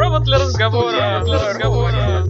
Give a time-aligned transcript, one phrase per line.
[0.00, 1.20] Провод для разговора.
[1.26, 2.24] Для разговора.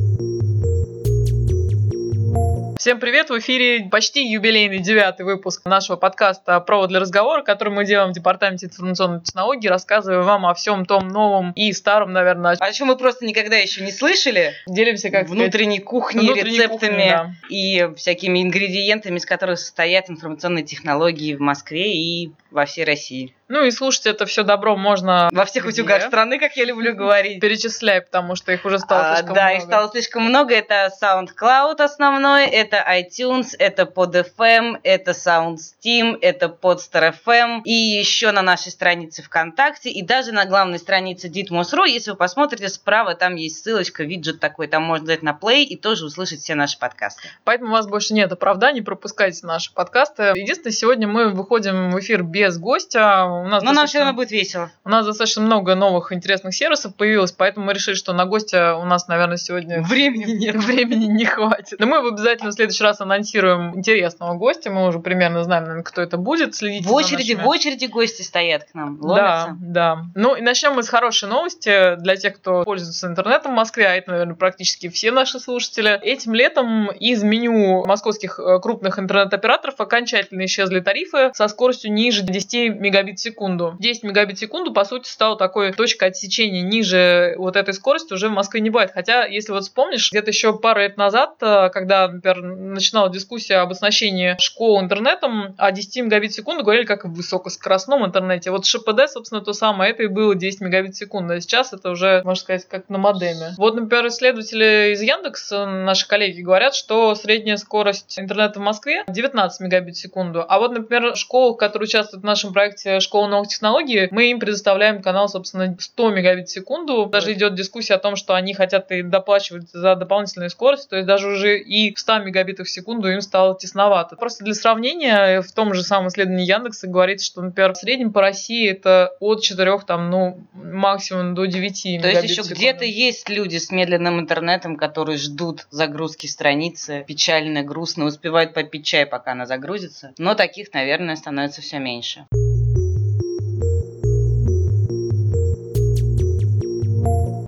[2.80, 3.30] Всем привет!
[3.30, 8.12] В эфире почти юбилейный девятый выпуск нашего подкаста «Провод для разговора», который мы делаем в
[8.12, 12.56] Департаменте информационной технологии, рассказывая вам о всем том новом и старом, наверное.
[12.58, 14.52] О чем мы просто никогда еще не слышали.
[14.66, 17.30] Делимся как внутренней кухней, внутренней рецептами кухни, да.
[17.50, 23.32] и всякими ингредиентами, из которых состоят информационные технологии в Москве и во всей России.
[23.50, 25.82] Ну и слушать это все добро можно во всех где?
[25.82, 27.40] утюгах страны, как я люблю говорить.
[27.40, 29.50] Перечисляй, потому что их уже стало а, слишком да, много.
[29.50, 30.54] Да, их стало слишком много.
[30.54, 38.70] Это SoundCloud основной, это iTunes, это PodFM, это SoundSteam, это PodStar.fm и еще на нашей
[38.70, 41.88] странице ВКонтакте и даже на главной странице Ditmos.ru.
[41.88, 45.76] Если вы посмотрите справа, там есть ссылочка, виджет такой, там можно дать на play и
[45.76, 47.22] тоже услышать все наши подкасты.
[47.42, 50.34] Поэтому у вас больше нет оправданий, пропускайте наши подкасты.
[50.36, 54.30] Единственное, сегодня мы выходим в эфир без гостя у нас Но нам все равно будет
[54.30, 54.70] весело.
[54.84, 58.84] У нас достаточно много новых интересных сервисов появилось, поэтому мы решили, что на гостя у
[58.84, 60.56] нас, наверное, сегодня времени нет.
[60.56, 61.78] Времени не хватит.
[61.78, 64.70] Но мы обязательно в следующий раз анонсируем интересного гостя.
[64.70, 66.54] Мы уже примерно знаем, наверное, кто это будет.
[66.54, 67.46] Следите в очереди, нашими...
[67.46, 68.98] в очереди гости стоят к нам.
[69.00, 69.56] Ломятся.
[69.60, 70.02] Да, да.
[70.14, 73.94] Ну и начнем мы с хорошей новости для тех, кто пользуется интернетом в Москве, а
[73.94, 75.98] это, наверное, практически все наши слушатели.
[76.02, 82.80] Этим летом из меню московских э, крупных интернет-операторов окончательно исчезли тарифы со скоростью ниже 10
[82.80, 83.29] мегабит в секунду.
[83.78, 88.28] 10 мегабит в секунду, по сути, стала такой точкой отсечения ниже вот этой скорости уже
[88.28, 88.90] в Москве не бывает.
[88.94, 93.70] Хотя, если вот вспомнишь, где-то еще пару лет назад, э, когда, например, начинала дискуссия об
[93.70, 98.50] оснащении школ интернетом, о 10 мегабит в секунду говорили как в высокоскоростном интернете.
[98.50, 101.34] Вот ШПД, собственно, то самое, это и было 10 мегабит в секунду.
[101.34, 103.54] А сейчас это уже, можно сказать, как на модеме.
[103.56, 109.60] Вот, например, исследователи из Яндекса, наши коллеги, говорят, что средняя скорость интернета в Москве 19
[109.60, 110.44] мегабит в секунду.
[110.46, 115.02] А вот, например, школы, которые участвуют в нашем проекте «Школа новых технологий», мы им предоставляем
[115.02, 117.06] канал, собственно, 100 мегабит в секунду.
[117.06, 121.06] Даже идет дискуссия о том, что они хотят и доплачивать за дополнительную скорость, то есть
[121.06, 124.16] даже уже и в 100 мегабитах в секунду им стало тесновато.
[124.16, 128.20] Просто для сравнения, в том же самом исследовании Яндекса говорится, что, например, в среднем по
[128.20, 133.56] России это от 4, там, ну, максимум до 9 То есть еще где-то есть люди
[133.56, 140.12] с медленным интернетом, которые ждут загрузки страницы, печально, грустно, успевают попить чай, пока она загрузится.
[140.18, 142.26] Но таких, наверное, становится все меньше.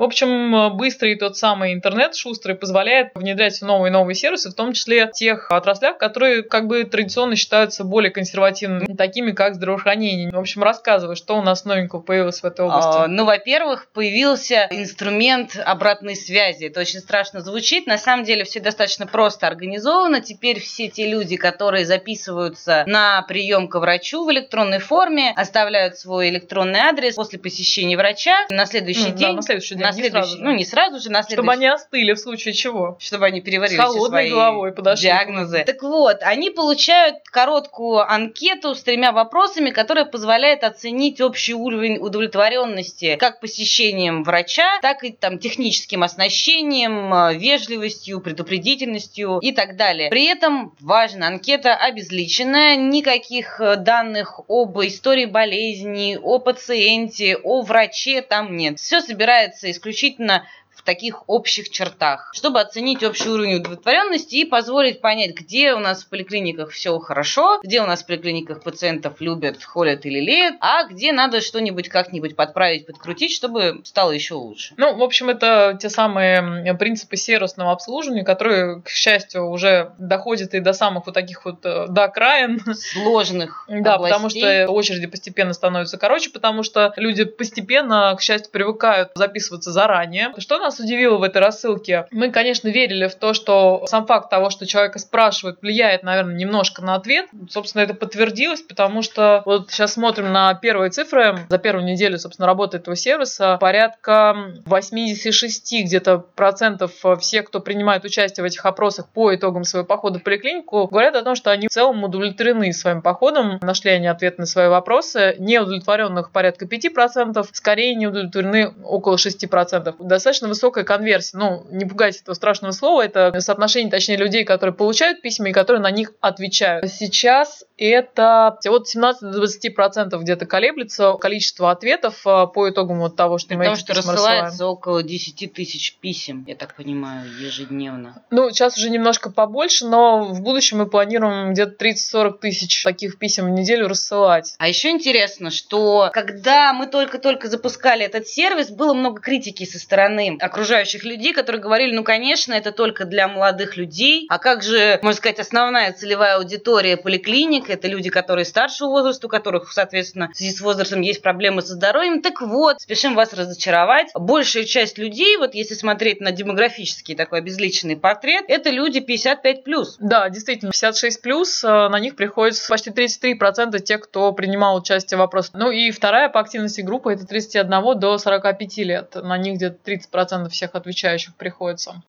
[0.03, 4.73] В общем, быстрый тот самый интернет шустрый позволяет внедрять новые и новые сервисы, в том
[4.73, 10.33] числе в тех отраслях, которые как бы традиционно считаются более консервативными, такими как здравоохранение.
[10.33, 12.99] В общем, рассказывай, что у нас новенького появилось в этой области.
[13.05, 16.65] А, ну, во-первых, появился инструмент обратной связи.
[16.65, 17.87] Это очень страшно звучит.
[17.87, 20.21] На самом деле все достаточно просто организовано.
[20.21, 26.31] Теперь все те люди, которые записываются на прием к врачу в электронной форме, оставляют свой
[26.31, 28.35] электронный адрес после посещения врача.
[28.51, 31.23] На следующий mm, день, да, на следующий день на следующий, ну не сразу же, на
[31.23, 31.35] следующий.
[31.35, 32.97] Чтобы они остыли в случае чего.
[33.01, 35.05] Чтобы они переварили С холодной свои головой подошли.
[35.05, 35.65] диагнозы.
[35.65, 43.17] Так вот, они получают короткую анкету с тремя вопросами, которая позволяет оценить общий уровень удовлетворенности
[43.17, 50.11] как посещением врача, так и там техническим оснащением, э, вежливостью, предупредительностью и так далее.
[50.11, 58.23] При этом важно, анкета обезличенная, никаких э, данных об истории болезни, о пациенте, о враче
[58.23, 58.79] там нет.
[58.79, 65.00] Все собирается из исключительно в таких общих чертах, чтобы оценить общий уровень удовлетворенности и позволить
[65.00, 69.62] понять, где у нас в поликлиниках все хорошо, где у нас в поликлиниках пациентов любят,
[69.62, 74.75] холят или леют, а где надо что-нибудь как-нибудь подправить, подкрутить, чтобы стало еще лучше.
[74.77, 80.61] Ну, в общем, это те самые принципы сервисного обслуживания, которые, к счастью, уже доходят и
[80.61, 82.61] до самых вот таких вот э, до окраин.
[82.75, 89.11] Сложных Да, потому что очереди постепенно становятся короче, потому что люди постепенно, к счастью, привыкают
[89.15, 90.32] записываться заранее.
[90.38, 92.06] Что нас удивило в этой рассылке?
[92.11, 96.83] Мы, конечно, верили в то, что сам факт того, что человека спрашивают, влияет, наверное, немножко
[96.83, 97.27] на ответ.
[97.50, 101.39] Собственно, это подтвердилось, потому что вот сейчас смотрим на первые цифры.
[101.49, 108.43] За первую неделю, собственно, работы этого сервиса порядка 86 где-то процентов всех, кто принимает участие
[108.43, 111.70] в этих опросах по итогам своего похода в поликлинику, говорят о том, что они в
[111.70, 115.37] целом удовлетворены своим походом, нашли они ответ на свои вопросы.
[115.38, 119.94] Неудовлетворенных порядка 5%, скорее не удовлетворены около 6%.
[119.99, 121.37] Достаточно высокая конверсия.
[121.38, 125.82] Ну, не пугайте этого страшного слова, это соотношение, точнее, людей, которые получают письма и которые
[125.82, 126.88] на них отвечают.
[126.90, 133.16] Сейчас это от 17 до 20 процентов где-то колеблется количество ответов э, по итогам вот
[133.16, 134.72] того, что мы Потому что рассылается рассылаем.
[134.72, 138.22] около 10 тысяч писем, я так понимаю, ежедневно.
[138.31, 143.46] Ну, сейчас уже немножко побольше, но в будущем мы планируем где-то 30-40 тысяч таких писем
[143.46, 144.54] в неделю рассылать.
[144.58, 150.37] А еще интересно, что когда мы только-только запускали этот сервис, было много критики со стороны
[150.43, 155.17] окружающих людей, которые говорили, ну, конечно, это только для молодых людей, а как же, можно
[155.17, 160.53] сказать, основная целевая аудитория поликлиник, это люди, которые старшего возраста, у которых, соответственно, в связи
[160.53, 162.23] с возрастом есть проблемы со здоровьем.
[162.23, 164.09] Так вот, спешим вас разочаровать.
[164.15, 169.85] Большая часть людей, вот если смотреть на демографический такой обезличенный портрет, это люди 55+.
[170.00, 175.50] Да, действительно, 56+, э, на них приходится почти 33% тех, кто принимал участие в вопросе.
[175.55, 179.15] Ну и вторая по активности группа это 31 до 45 лет.
[179.15, 182.02] На них где-то 30% всех отвечающих приходится.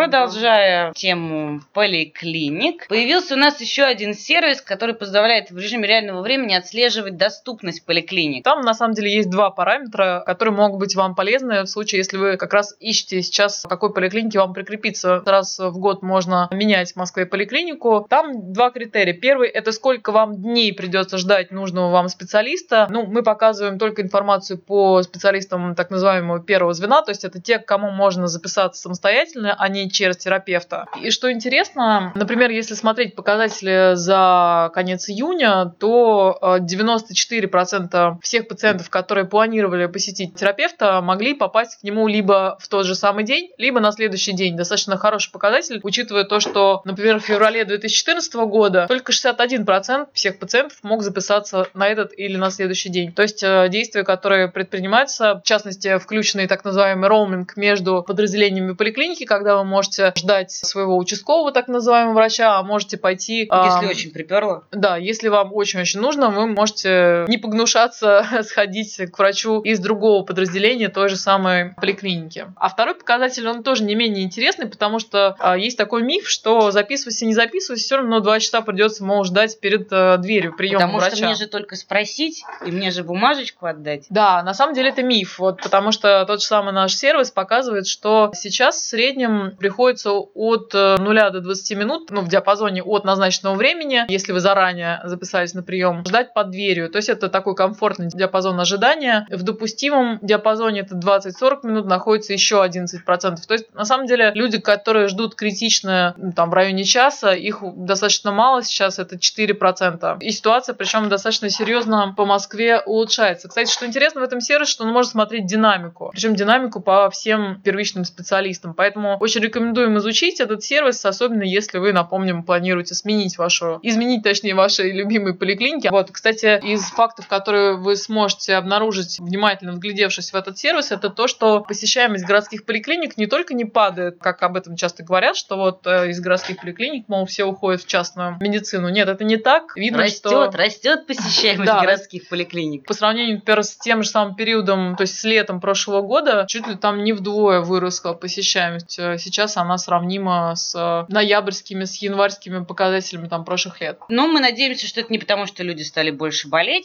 [0.00, 6.54] Продолжая тему поликлиник, появился у нас еще один сервис, который позволяет в режиме реального времени
[6.54, 8.42] отслеживать доступность поликлиник.
[8.42, 12.16] Там на самом деле есть два параметра, которые могут быть вам полезны в случае, если
[12.16, 15.22] вы как раз ищете сейчас, в какой поликлинике вам прикрепиться.
[15.26, 18.06] Раз в год можно менять в Москве поликлинику.
[18.08, 19.12] Там два критерия.
[19.12, 22.86] Первый– это сколько вам дней придется ждать нужного вам специалиста.
[22.88, 27.58] Ну, мы показываем только информацию по специалистам так называемого первого звена, то есть это те,
[27.58, 30.86] к кому можно записаться самостоятельно, а не через терапевта.
[31.00, 38.90] И что интересно, например, если смотреть показатели за конец июня, то 94% э, всех пациентов,
[38.90, 43.80] которые планировали посетить терапевта, могли попасть к нему либо в тот же самый день, либо
[43.80, 44.56] на следующий день.
[44.56, 50.78] Достаточно хороший показатель, учитывая то, что, например, в феврале 2014 года только 61% всех пациентов
[50.82, 53.12] мог записаться на этот или на следующий день.
[53.12, 59.24] То есть э, действия, которые предпринимаются, в частности, включенный так называемый роуминг между подразделениями поликлиники,
[59.24, 63.40] когда вы можете ждать своего участкового так называемого врача, а можете пойти...
[63.40, 64.64] Если э, очень приперло.
[64.72, 70.88] Да, если вам очень-очень нужно, вы можете не погнушаться сходить к врачу из другого подразделения
[70.88, 72.46] той же самой поликлиники.
[72.56, 76.70] А второй показатель, он тоже не менее интересный, потому что э, есть такой миф, что
[76.70, 80.98] записывайся, не записывайся, все равно два часа придется, мол, ждать перед э, дверью приема потому
[80.98, 81.10] врача.
[81.10, 84.06] Потому что мне же только спросить, и мне же бумажечку отдать.
[84.10, 87.86] Да, на самом деле это миф, вот, потому что тот же самый наш сервис показывает,
[87.86, 93.04] что сейчас в среднем приходится от 0 э, до 20 минут, ну, в диапазоне от
[93.04, 96.90] назначенного времени, если вы заранее записались на прием, ждать под дверью.
[96.90, 99.26] То есть это такой комфортный диапазон ожидания.
[99.30, 103.06] В допустимом диапазоне это 20-40 минут находится еще 11%.
[103.46, 108.32] То есть, на самом деле, люди, которые ждут критично там, в районе часа, их достаточно
[108.32, 110.18] мало сейчас, это 4%.
[110.20, 113.48] И ситуация, причем достаточно серьезно по Москве улучшается.
[113.48, 116.10] Кстати, что интересно в этом сервисе, что он может смотреть динамику.
[116.12, 118.74] Причем динамику по всем первичным специалистам.
[118.74, 124.54] Поэтому очень рекомендуем изучить этот сервис, особенно если вы, напомним, планируете сменить вашу, изменить, точнее,
[124.54, 125.88] ваши любимые поликлиники.
[125.88, 131.26] Вот, кстати, из фактов, которые вы сможете обнаружить, внимательно вглядевшись в этот сервис, это то,
[131.26, 135.86] что посещаемость городских поликлиник не только не падает, как об этом часто говорят, что вот
[135.86, 138.88] э, из городских поликлиник, мол, все уходят в частную медицину.
[138.88, 139.76] Нет, это не так.
[139.76, 140.50] Видно, растет, что...
[140.52, 142.86] растет посещаемость да, городских поликлиник.
[142.86, 146.66] По сравнению, например, с тем же самым периодом, то есть с летом прошлого года, чуть
[146.68, 148.98] ли там не вдвое выросла посещаемость.
[148.98, 153.98] Э, сейчас она сравнима с ноябрьскими, с январскими показателями там прошлых лет.
[154.08, 156.84] Но мы надеемся, что это не потому, что люди стали больше болеть,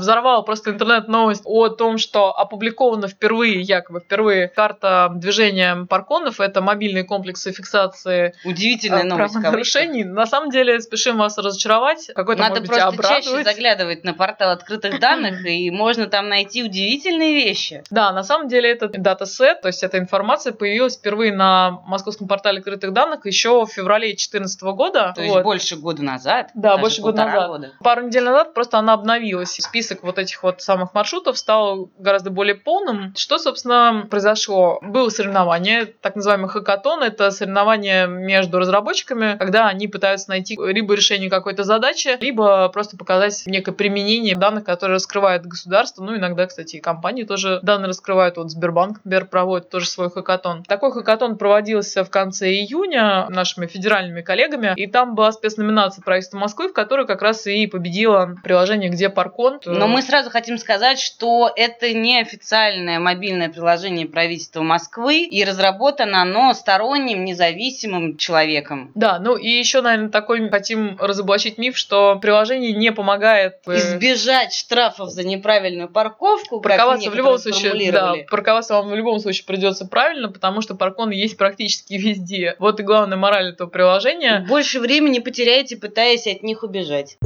[0.00, 6.40] взорвал просто интернет-новость о том, что опубликована впервые, якобы впервые, карта движения парконов.
[6.40, 10.04] Это мобильные комплексы фиксации Удивительная новость, нарушений.
[10.04, 12.10] На самом деле, спешим вас разочаровать.
[12.14, 16.62] Какой-то, Надо может быть, просто чаще заглядывать на портал открытых данных, и можно там найти
[16.64, 17.84] удивительные вещи.
[17.90, 22.58] Да, на самом деле это датасет, то есть эта информация появилась впервые на московском портале
[22.58, 25.12] открытых данных еще в феврале 2014 года.
[25.14, 25.26] То вот.
[25.26, 26.50] есть больше года назад?
[26.54, 27.48] Да, больше года назад.
[27.48, 27.72] Года.
[27.82, 29.56] Пару недель назад просто она обновилась.
[29.60, 33.12] Список список вот этих вот самых маршрутов стал гораздо более полным.
[33.16, 34.78] Что, собственно, произошло?
[34.82, 37.02] Было соревнование, так называемый хакатон.
[37.02, 43.42] Это соревнование между разработчиками, когда они пытаются найти либо решение какой-то задачи, либо просто показать
[43.46, 46.04] некое применение данных, которые раскрывает государство.
[46.04, 48.36] Ну, иногда, кстати, и компании тоже данные раскрывают.
[48.36, 50.62] Вот Сбербанк, например, проводит тоже свой хакатон.
[50.64, 56.68] Такой хакатон проводился в конце июня нашими федеральными коллегами, и там была спецноминация правительства Москвы,
[56.68, 59.58] в которой как раз и победило приложение «Где паркон».
[59.80, 66.22] Но мы сразу хотим сказать, что это не официальное мобильное приложение правительства Москвы, и разработано
[66.22, 68.92] оно сторонним, независимым человеком.
[68.94, 73.54] Да, ну и еще, наверное, такой хотим разоблачить миф, что приложение не помогает...
[73.66, 79.18] Э, Избежать штрафов за неправильную парковку, Парковаться в любом случае, да, парковаться вам в любом
[79.18, 82.56] случае придется правильно, потому что паркон есть практически везде.
[82.58, 84.44] Вот и главная мораль этого приложения.
[84.48, 87.16] Больше времени потеряете, пытаясь от них убежать.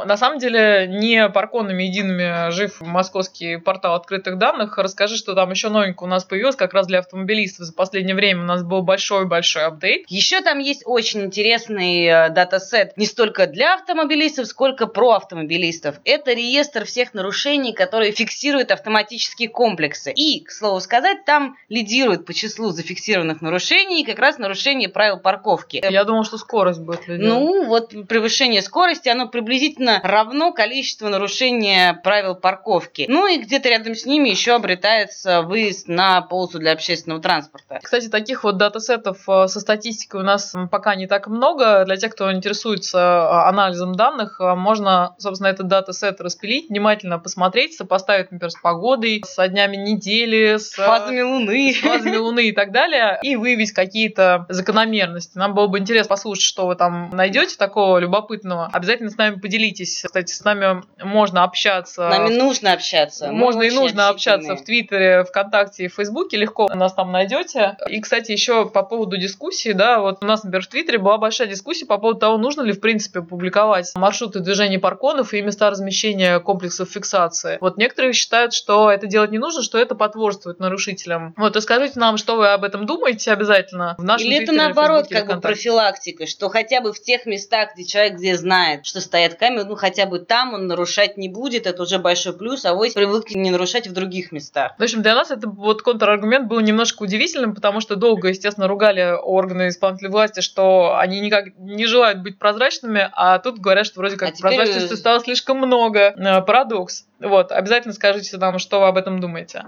[0.00, 4.78] Ну, на самом деле, не парконами едиными жив московский портал открытых данных.
[4.78, 7.66] Расскажи, что там еще новенькое у нас появилось как раз для автомобилистов.
[7.66, 10.04] За последнее время у нас был большой-большой апдейт.
[10.08, 15.96] Еще там есть очень интересный э, датасет не столько для автомобилистов, сколько про автомобилистов.
[16.04, 20.12] Это реестр всех нарушений, которые фиксируют автоматические комплексы.
[20.12, 25.84] И, к слову сказать, там лидирует по числу зафиксированных нарушений как раз нарушение правил парковки.
[25.88, 27.28] Я думал, что скорость будет лидировать.
[27.28, 33.06] Ну, вот превышение скорости, оно приблизительно приблизительно равно количество нарушения правил парковки.
[33.08, 37.80] Ну и где-то рядом с ними еще обретается выезд на полосу для общественного транспорта.
[37.82, 41.84] Кстати, таких вот датасетов э, со статистикой у нас пока не так много.
[41.84, 47.74] Для тех, кто интересуется э, анализом данных, э, можно, собственно, этот датасет распилить, внимательно посмотреть,
[47.76, 52.72] сопоставить, например, с погодой, с днями недели, с фазами Луны, с фазами Луны и так
[52.72, 55.38] далее, и выявить какие-то закономерности.
[55.38, 58.68] Нам было бы интересно послушать, что вы там найдете такого любопытного.
[58.72, 60.02] Обязательно с нами поделитесь делитесь.
[60.04, 62.08] Кстати, с нами можно общаться.
[62.08, 63.32] С нами нужно общаться.
[63.32, 66.36] Можно и нужно общаться в Твиттере, ВКонтакте и Фейсбуке.
[66.36, 67.76] Легко нас там найдете.
[67.88, 71.48] И, кстати, еще по поводу дискуссии, да, вот у нас, например, в Твиттере была большая
[71.48, 76.38] дискуссия по поводу того, нужно ли, в принципе, публиковать маршруты движения парконов и места размещения
[76.40, 77.58] комплексов фиксации.
[77.60, 81.34] Вот некоторые считают, что это делать не нужно, что это потворствует нарушителям.
[81.36, 85.08] Вот, и скажите нам, что вы об этом думаете обязательно в нашем Или это наоборот,
[85.08, 89.34] как бы профилактика, что хотя бы в тех местах, где человек где знает, что стоят
[89.34, 92.92] камеры, ну хотя бы там он нарушать не будет, это уже большой плюс, а вось
[92.92, 94.72] привыкли не нарушать в других местах.
[94.76, 99.14] В общем, для нас это вот контраргумент был немножко удивительным, потому что долго, естественно, ругали
[99.22, 104.16] органы исполнительной власти, что они никак не желают быть прозрачными, а тут говорят, что вроде
[104.16, 104.98] как а прозрачности теперь...
[104.98, 106.14] стало слишком много.
[106.16, 107.06] Э, парадокс.
[107.20, 109.62] Вот, обязательно скажите нам, что вы об этом думаете.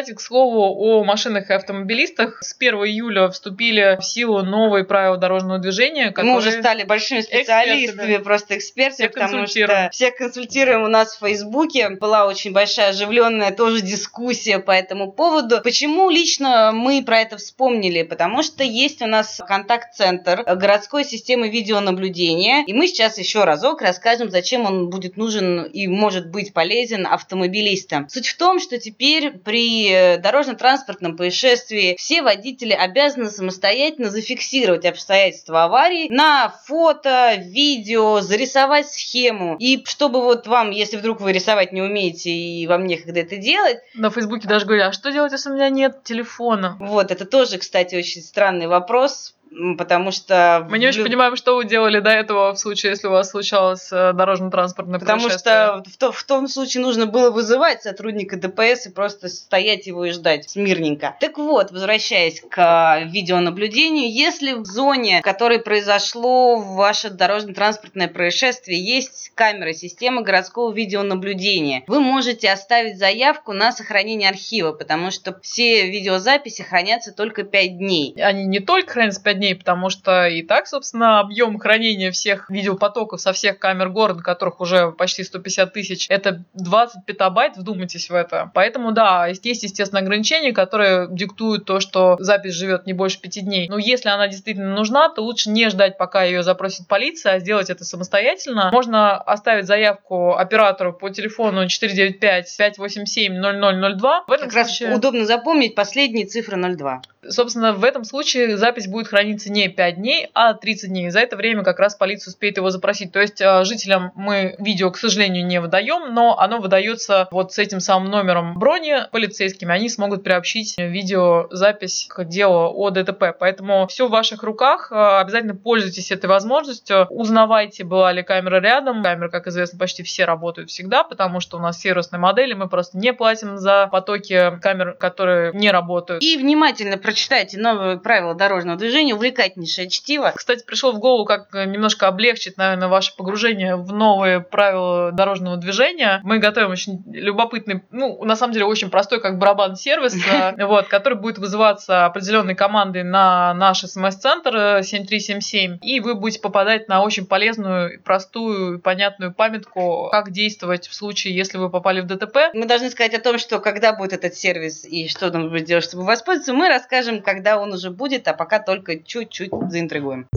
[0.00, 5.18] Кстати, к слову о машинах и автомобилистах, с 1 июля вступили в силу новые правила
[5.18, 6.10] дорожного движения.
[6.16, 11.90] Мы уже стали большими специалистами, просто экспертами, потому что всех консультируем у нас в Фейсбуке.
[11.90, 15.60] Была очень большая оживленная тоже дискуссия по этому поводу.
[15.62, 18.02] Почему лично мы про это вспомнили?
[18.02, 24.30] Потому что есть у нас контакт-центр городской системы видеонаблюдения, и мы сейчас еще разок расскажем,
[24.30, 28.08] зачем он будет нужен и может быть полезен автомобилистам.
[28.08, 29.89] Суть в том, что теперь при
[30.22, 39.56] дорожно-транспортном происшествии все водители обязаны самостоятельно зафиксировать обстоятельства аварии на фото, видео, зарисовать схему.
[39.58, 43.78] И чтобы вот вам, если вдруг вы рисовать не умеете и вам некогда это делать...
[43.94, 46.76] На Фейсбуке даже говорят, а что делать, если у меня нет телефона?
[46.80, 49.34] Вот, это тоже, кстати, очень странный вопрос
[49.76, 50.66] потому что...
[50.70, 53.88] Мы не очень понимаем, что вы делали до этого в случае, если у вас случалось
[53.90, 58.90] э, дорожно-транспортное Потому что в, то, в том случае нужно было вызывать сотрудника ДПС и
[58.90, 61.16] просто стоять его и ждать смирненько.
[61.20, 69.32] Так вот, возвращаясь к видеонаблюдению, если в зоне, в которой произошло ваше дорожно-транспортное происшествие, есть
[69.34, 76.62] камера системы городского видеонаблюдения, вы можете оставить заявку на сохранение архива, потому что все видеозаписи
[76.62, 78.14] хранятся только 5 дней.
[78.16, 83.20] Они не только хранятся 5 дней, потому что и так, собственно, объем хранения всех видеопотоков
[83.20, 88.50] со всех камер города, которых уже почти 150 тысяч, это 20 петабайт, вдумайтесь в это.
[88.54, 93.68] Поэтому, да, есть, естественно, ограничения, которые диктуют то, что запись живет не больше 5 дней.
[93.68, 97.70] Но если она действительно нужна, то лучше не ждать, пока ее запросит полиция, а сделать
[97.70, 98.70] это самостоятельно.
[98.72, 104.24] Можно оставить заявку оператору по телефону 495 587 0002.
[104.26, 104.88] В этом как случае...
[104.90, 107.02] раз удобно запомнить последние цифры 02.
[107.28, 111.10] Собственно, в этом случае запись будет храниться не 5 дней, а 30 дней.
[111.10, 113.12] За это время как раз полиция успеет его запросить.
[113.12, 117.58] То есть э, жителям мы видео, к сожалению, не выдаем, но оно выдается вот с
[117.58, 119.72] этим самым номером брони полицейскими.
[119.72, 123.36] Они смогут приобщить видеозапись к делу о ДТП.
[123.38, 124.90] Поэтому все в ваших руках.
[124.92, 127.06] Э, обязательно пользуйтесь этой возможностью.
[127.10, 129.02] Узнавайте, была ли камера рядом.
[129.02, 132.54] Камеры, как известно, почти все работают всегда, потому что у нас сервисные модели.
[132.54, 136.22] Мы просто не платим за потоки камер, которые не работают.
[136.22, 140.32] И внимательно прочитайте новые правила дорожного движения, увлекательнейшее чтиво.
[140.34, 146.20] Кстати, пришел в голову, как немножко облегчить, наверное, ваше погружение в новые правила дорожного движения.
[146.24, 150.16] Мы готовим очень любопытный, ну, на самом деле, очень простой, как барабан сервис,
[150.56, 156.40] э, вот, который будет вызываться определенной командой на наш смс-центр 7377, э, и вы будете
[156.40, 162.06] попадать на очень полезную, простую, понятную памятку, как действовать в случае, если вы попали в
[162.06, 162.54] ДТП.
[162.54, 166.04] Мы должны сказать о том, что когда будет этот сервис и что нужно делать, чтобы
[166.04, 170.28] воспользоваться, мы расскажем, когда он уже будет, а пока только чуть-чуть заинтригуем.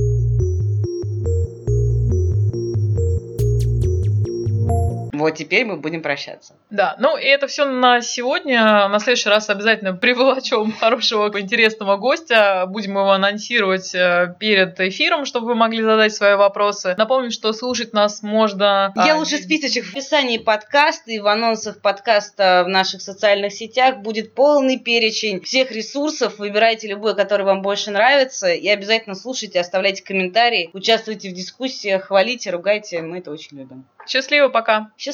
[5.23, 6.53] Вот теперь мы будем прощаться.
[6.69, 8.89] Да, ну и это все на сегодня.
[8.89, 12.65] На следующий раз обязательно приволочем хорошего, интересного гостя.
[12.67, 16.93] Будем его анонсировать э, перед эфиром, чтобы вы могли задать свои вопросы.
[16.97, 18.91] Напомню, что слушать нас можно...
[18.97, 23.99] Я а, лучше списочек в описании подкаста и в анонсах подкаста в наших социальных сетях
[23.99, 26.37] будет полный перечень всех ресурсов.
[26.37, 28.51] Выбирайте любой, который вам больше нравится.
[28.51, 33.01] И обязательно слушайте, оставляйте комментарии, участвуйте в дискуссиях, хвалите, ругайте.
[33.01, 33.85] Мы это очень любим.
[34.05, 34.91] Счастливо, пока.
[34.97, 35.12] Счастливо.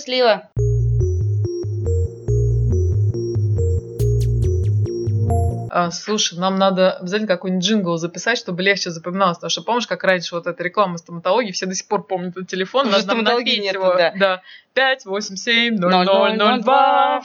[5.71, 9.37] А, слушай, нам надо обязательно какой-нибудь джингл записать, чтобы легче запоминалось.
[9.37, 12.47] Потому что помнишь, как раньше вот эта реклама стоматологии, все до сих пор помнят этот
[12.47, 12.87] телефон.
[12.87, 13.93] Уже стоматологии нет, его.
[13.95, 14.13] Да.
[14.17, 14.41] да.
[14.73, 17.21] 5, 8, 7, 0, 0, 0, 2.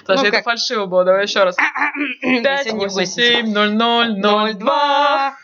[0.00, 1.04] Потому ну, это фальшиво было.
[1.04, 1.56] Давай еще раз.
[2.22, 5.34] 5, 8, 7, 0, 0, 0, 2.